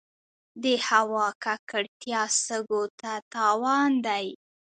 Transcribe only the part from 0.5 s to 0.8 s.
د